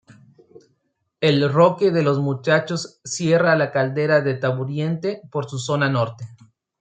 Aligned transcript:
El 1.19 1.47
Roque 1.51 1.91
de 1.91 2.01
los 2.01 2.17
Muchachos 2.17 2.99
cierra 3.05 3.55
la 3.55 3.69
Caldera 3.71 4.21
de 4.21 4.33
Taburiente 4.33 5.21
por 5.29 5.47
su 5.47 5.59
zona 5.59 5.89
norte. 5.91 6.25